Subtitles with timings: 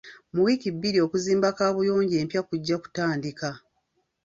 [0.33, 3.49] Mu wiiki bbiri okuzimba kabuyonjo empya kujja kutandika.